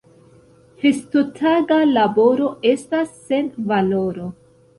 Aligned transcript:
Festotaga 0.83 1.77
laboro 1.99 2.49
estas 2.71 3.13
sen 3.29 3.53
valoro. 3.71 4.33